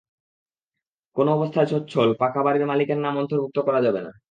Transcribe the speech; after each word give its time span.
কোনো 1.17 1.29
অবস্থায় 1.33 1.67
সচ্ছল, 1.67 2.07
পাকা 2.21 2.41
বাড়ির 2.45 2.65
মালিকের 2.65 2.99
নাম 2.99 3.13
অন্তর্ভুক্ত 3.17 3.57
করা 3.67 3.79
যাবে 3.85 4.01
না। 4.05 4.11